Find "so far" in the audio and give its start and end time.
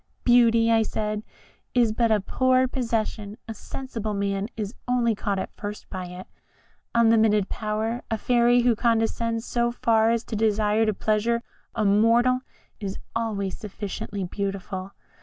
9.45-10.09